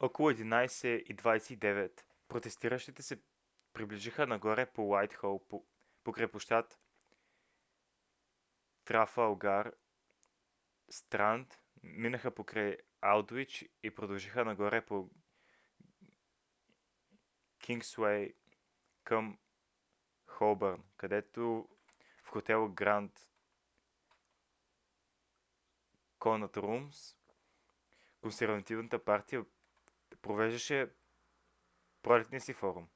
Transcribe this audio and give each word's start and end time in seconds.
около 0.00 0.30
11:29 0.30 2.02
протестиращите 2.28 3.02
се 3.02 3.20
придвижиха 3.72 4.26
нагоре 4.26 4.66
по 4.66 4.88
уайтхол 4.88 5.40
покрай 6.04 6.28
площад 6.30 6.80
трафалгар 8.84 9.72
странд 10.90 11.60
минаха 11.82 12.30
покрай 12.34 12.76
алдуич 13.00 13.64
и 13.82 13.94
продължиха 13.94 14.44
нагоре 14.44 14.86
по 14.86 15.10
кингсуей 17.58 18.34
към 19.04 19.38
холбърн 20.26 20.84
където 20.96 21.68
в 22.24 22.28
хотел 22.28 22.68
гранд 22.72 23.28
конът 26.18 26.56
румс 26.56 27.16
консервативната 28.22 29.04
партия 29.04 29.44
провеждаше 30.22 30.90
пролетния 32.02 32.40
си 32.40 32.52
форум 32.54 32.88